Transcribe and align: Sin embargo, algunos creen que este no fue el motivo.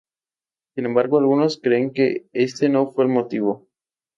Sin 0.73 0.87
embargo, 0.87 1.19
algunos 1.19 1.59
creen 1.61 1.93
que 1.93 2.25
este 2.33 2.69
no 2.69 2.87
fue 2.87 3.03
el 3.03 3.11
motivo. 3.11 3.67